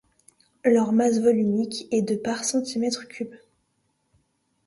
Leur 0.65 0.93
masse 0.93 1.19
volumique 1.19 1.85
est 1.91 2.01
de 2.01 2.15
par 2.15 2.43
centimètre 2.43 3.07
cube. 3.07 3.35